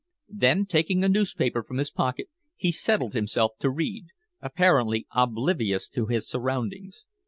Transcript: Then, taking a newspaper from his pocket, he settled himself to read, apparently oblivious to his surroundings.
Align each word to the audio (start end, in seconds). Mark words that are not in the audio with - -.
Then, 0.33 0.65
taking 0.65 1.03
a 1.03 1.07
newspaper 1.07 1.61
from 1.61 1.77
his 1.77 1.91
pocket, 1.91 2.27
he 2.55 2.71
settled 2.71 3.13
himself 3.13 3.51
to 3.59 3.69
read, 3.69 4.07
apparently 4.41 5.05
oblivious 5.13 5.87
to 5.89 6.07
his 6.07 6.27
surroundings. 6.27 7.05